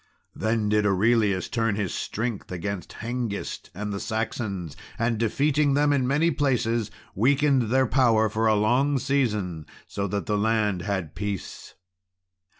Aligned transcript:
Then 0.35 0.67
did 0.67 0.83
Aurelius 0.83 1.47
turn 1.47 1.75
his 1.75 1.93
strength 1.93 2.51
against 2.51 2.93
Hengist 3.01 3.69
and 3.75 3.93
the 3.93 3.99
Saxons, 3.99 4.75
and, 4.97 5.19
defeating 5.19 5.75
them 5.75 5.93
in 5.93 6.07
many 6.07 6.31
places, 6.31 6.89
weakened 7.13 7.69
their 7.69 7.85
power 7.85 8.27
for 8.27 8.47
a 8.47 8.55
long 8.55 8.97
season, 8.97 9.67
so 9.85 10.07
that 10.07 10.25
the 10.25 10.39
land 10.39 10.81
had 10.81 11.13
peace. 11.13 11.75